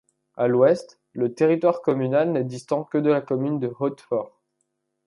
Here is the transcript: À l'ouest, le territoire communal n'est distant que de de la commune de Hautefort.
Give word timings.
À 0.35 0.47
l'ouest, 0.47 0.99
le 1.13 1.35
territoire 1.35 1.83
communal 1.83 2.31
n'est 2.31 2.43
distant 2.43 2.83
que 2.83 2.97
de 2.97 3.03
de 3.03 3.09
la 3.11 3.21
commune 3.21 3.59
de 3.59 3.71
Hautefort. 3.79 4.41